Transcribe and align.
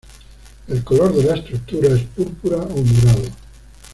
El 0.67 0.83
color 0.83 1.13
de 1.13 1.23
la 1.25 1.35
estructura 1.35 1.89
es 1.93 2.01
púrpura 2.05 2.57
o 2.57 2.69
morado. 2.81 3.21